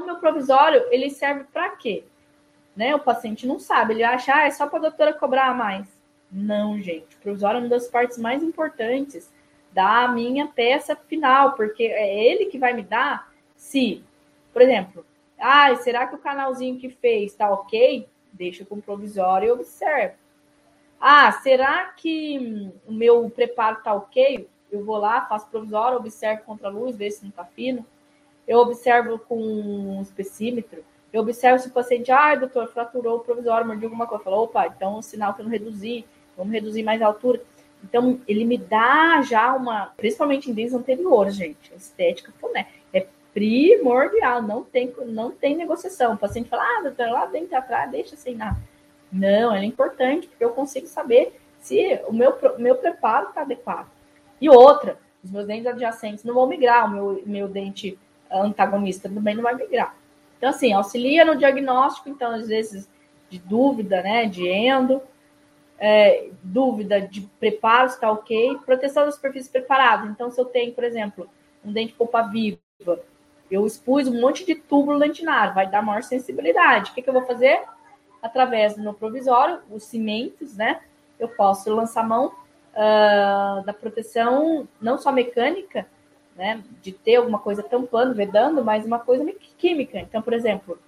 [0.00, 2.04] Então, o meu provisório, ele serve para quê?
[2.74, 2.94] Né?
[2.94, 5.86] O paciente não sabe, ele acha, ah, é só para a doutora cobrar mais.
[6.32, 9.30] Não, gente, o provisório é uma das partes mais importantes
[9.72, 14.02] da minha peça final, porque é ele que vai me dar se,
[14.52, 15.04] por exemplo,
[15.38, 18.08] ah, será que o canalzinho que fez está ok?
[18.32, 20.14] Deixa com provisório e observa.
[21.00, 24.48] Ah, será que o meu preparo está ok?
[24.70, 27.84] Eu vou lá, faço provisório, observo contra a luz, vejo se não está fino.
[28.50, 30.82] Eu observo com um especímetro.
[31.12, 34.24] Eu observo se o paciente, ah, doutor, fraturou o provisório, mordi alguma coisa.
[34.24, 36.04] Falou, opa, então é um sinal que eu não reduzi,
[36.36, 37.40] vamos reduzir mais a altura.
[37.84, 42.66] Então, ele me dá já uma, principalmente em dias anteriores, gente, estética né?
[42.92, 46.14] é primordial, não tem, não tem negociação.
[46.14, 48.58] O paciente fala, ah, doutor, lá dentro atrás, deixa sem nada.
[49.12, 53.86] Não, é importante, porque eu consigo saber se o meu, meu preparo está adequado.
[54.40, 57.96] E outra, os meus dentes adjacentes não vão migrar, o meu, meu dente
[58.30, 59.94] antagonista também não vai migrar.
[60.38, 62.88] Então, assim, auxilia no diagnóstico, então, às vezes,
[63.28, 65.02] de dúvida, né, de endo,
[65.78, 70.10] é, dúvida de preparo, está ok, proteção das superfícies preparadas.
[70.10, 71.28] Então, se eu tenho, por exemplo,
[71.64, 72.60] um dente polpa viva,
[73.50, 76.90] eu expus um monte de túbulo lentinário, vai dar maior sensibilidade.
[76.90, 77.62] O que, que eu vou fazer?
[78.22, 80.80] Através do meu provisório, os cimentos, né?
[81.18, 85.86] Eu posso lançar mão uh, da proteção, não só mecânica,
[86.40, 86.64] né?
[86.80, 89.98] De ter alguma coisa tampando, vedando, mas uma coisa química.
[89.98, 90.78] Então, por exemplo,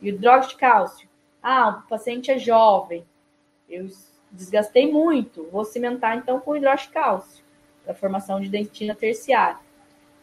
[0.00, 1.08] hidróxido de cálcio.
[1.42, 3.04] Ah, o paciente é jovem.
[3.68, 3.86] Eu
[4.30, 5.46] desgastei muito.
[5.52, 7.44] Vou cimentar então com hidróxido de cálcio,
[7.84, 9.58] para formação de dentina terciária.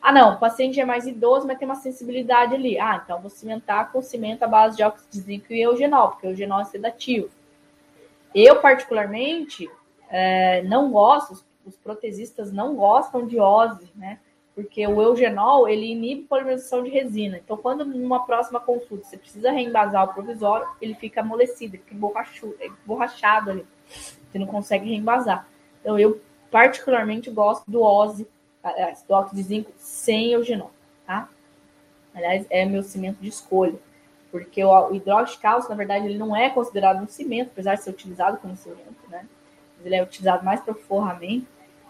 [0.01, 2.79] Ah, não, o paciente é mais idoso, mas tem uma sensibilidade ali.
[2.79, 6.25] Ah, então vou cimentar com cimento à base de óxido de zinco e eugenol, porque
[6.25, 7.29] o eugenol é sedativo.
[8.33, 9.69] Eu, particularmente,
[10.09, 14.17] é, não gosto, os, protesistas não gostam de ose, né?
[14.59, 17.37] Porque o eugenol, ele inibe polimerização de resina.
[17.37, 21.95] Então, quando numa próxima consulta você precisa reembasar o provisório, ele fica amolecido, fica
[22.85, 23.65] borrachado ali.
[23.87, 25.47] Você não consegue reembasar.
[25.79, 26.19] Então, eu
[26.51, 28.27] particularmente gosto do OSE,
[29.07, 30.71] do óxido de zinco sem eugenol,
[31.07, 31.29] tá?
[32.13, 33.79] Aliás, é meu cimento de escolha,
[34.29, 37.83] porque o hidróxido de cálcio, na verdade, ele não é considerado um cimento, apesar de
[37.83, 39.25] ser utilizado como cimento, né?
[39.77, 41.47] Mas ele é utilizado mais para forramento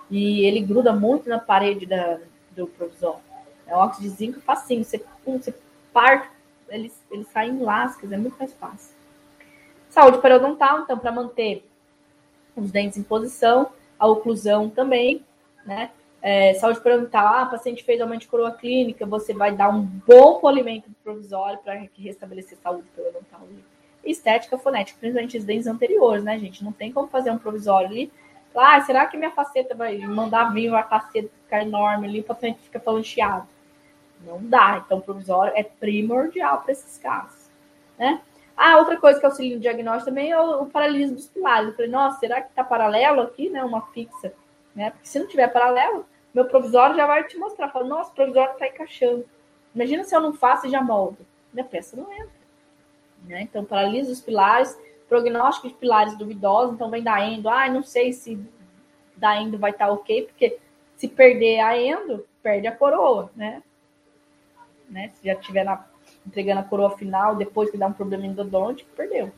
[0.07, 2.19] e ele gruda muito na parede da,
[2.65, 3.21] do provisório.
[3.67, 5.53] É óxido de zinco facinho, você, pum, você
[5.93, 6.29] parte,
[6.69, 8.95] ele, ele sai em lascas, é muito mais fácil.
[9.89, 11.67] Saúde periodontal, então, para manter
[12.55, 15.23] os dentes em posição, a oclusão também,
[15.65, 15.91] né?
[16.21, 20.39] É, saúde periodontal, ah, paciente fez aumento de coroa clínica, você vai dar um bom
[20.39, 23.47] polimento provisório para restabelecer saúde periodontal.
[24.03, 26.63] Estética fonética, principalmente os dentes anteriores, né, gente?
[26.63, 28.11] Não tem como fazer um provisório ali.
[28.55, 32.59] Ah, será que minha faceta vai mandar vir uma faceta ficar enorme ali, o paciente
[32.59, 33.47] fica chiado?
[34.25, 34.83] Não dá.
[34.85, 37.49] Então, provisório é primordial para esses casos,
[37.97, 38.21] né?
[38.57, 41.69] Ah, outra coisa que auxilia no diagnóstico também é o, o paralelismo dos pilares.
[41.69, 43.63] Eu falei, nossa, será que está paralelo aqui, né?
[43.63, 44.33] Uma fixa,
[44.75, 44.89] né?
[44.91, 47.69] Porque se não tiver paralelo, meu provisório já vai te mostrar.
[47.69, 49.25] Fala, nossa, o provisório está encaixando.
[49.73, 51.25] Imagina se eu não faço e já moldo.
[51.53, 52.39] Minha peça não entra.
[53.25, 53.41] Né?
[53.43, 54.77] Então, paralisa os pilares,
[55.09, 56.75] prognóstico de pilares duvidosos.
[56.75, 57.49] Então, vem da endo.
[57.49, 58.39] Ah, não sei se
[59.17, 60.57] da endo vai estar tá ok, porque
[60.95, 63.61] se perder a endo, perde a coroa, né?
[64.89, 65.09] né?
[65.15, 65.85] Se já tiver na
[66.25, 69.31] entregando a coroa final, depois que dá um problema endodôntico, perdeu.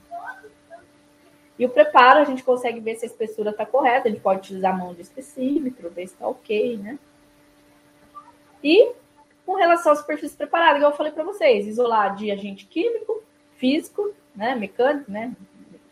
[1.57, 4.39] E o preparo, a gente consegue ver se a espessura está correta, a gente pode
[4.39, 6.97] utilizar a mão de especímetro, ver se está ok, né?
[8.63, 8.93] E
[9.45, 13.21] com relação à superfície preparada, igual eu falei para vocês, isolar de agente químico,
[13.55, 15.33] físico, né, mecânico, né,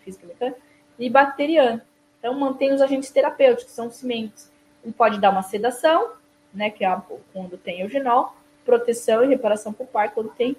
[0.10, 0.60] físico e mecânico,
[0.98, 1.82] e bacteriano.
[2.18, 4.50] Então, mantém os agentes terapêuticos, são os cimentos.
[4.84, 6.12] Ele pode dar uma sedação,
[6.54, 10.56] né, que é quando tem eugenol, proteção e reparação pulpar quando tem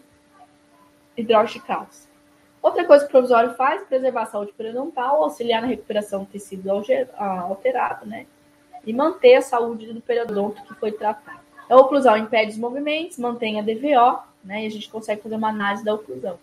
[1.66, 2.08] cálcio.
[2.62, 6.70] Outra coisa que o provisório faz, preservar a saúde periodontal, auxiliar na recuperação do tecido
[7.18, 8.26] alterado, né?
[8.86, 11.40] E manter a saúde do periodonto que foi tratado.
[11.68, 14.64] A oclusão impede os movimentos, mantém a DVO, né?
[14.64, 16.38] E a gente consegue fazer uma análise da oclusão.